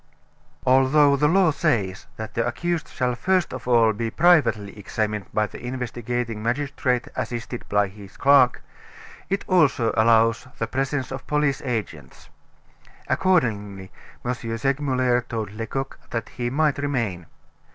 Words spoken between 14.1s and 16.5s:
M. Segmuller told Lecoq that he